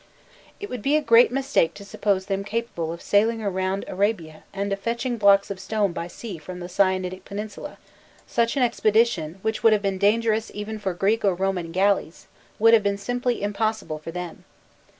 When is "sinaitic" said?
6.67-7.23